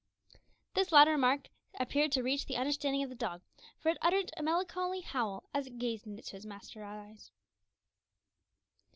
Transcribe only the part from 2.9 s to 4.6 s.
of the dog, for it uttered a